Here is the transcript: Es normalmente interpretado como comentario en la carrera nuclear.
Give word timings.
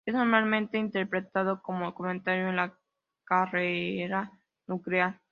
Es 0.05 0.13
normalmente 0.15 0.77
interpretado 0.79 1.61
como 1.63 1.93
comentario 1.95 2.49
en 2.49 2.55
la 2.57 2.75
carrera 3.23 4.31
nuclear. 4.67 5.21